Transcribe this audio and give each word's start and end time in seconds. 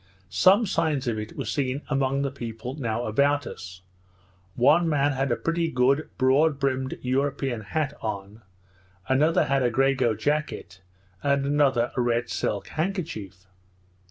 Some 0.31 0.65
signs 0.65 1.05
of 1.07 1.19
it 1.19 1.37
were 1.37 1.45
seen 1.45 1.83
among 1.87 2.23
the 2.23 2.31
people 2.31 2.73
now 2.73 3.03
about 3.05 3.45
us; 3.45 3.83
one 4.55 4.89
man 4.89 5.11
had 5.11 5.31
a 5.31 5.35
pretty 5.35 5.69
good 5.69 6.09
broad 6.17 6.57
brimmed 6.59 6.97
European 7.03 7.61
hat 7.61 7.93
on, 8.01 8.41
another 9.07 9.45
had 9.45 9.61
a 9.61 9.69
grego 9.69 10.15
jacket, 10.15 10.81
and 11.21 11.45
another 11.45 11.91
a 11.95 12.01
red 12.01 12.31
silk 12.31 12.69
handkerchief. 12.69 13.45